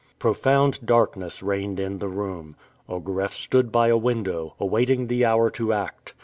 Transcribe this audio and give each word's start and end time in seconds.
Profound 0.17 0.83
darkness 0.83 1.43
reigned 1.43 1.79
in 1.79 1.99
the 1.99 2.07
room. 2.07 2.55
Ogareff 2.89 3.33
stood 3.33 3.71
by 3.71 3.89
a 3.89 3.97
window, 3.97 4.55
awaiting 4.59 5.05
the 5.05 5.25
hour 5.25 5.51
to 5.51 5.73
act. 5.73 6.15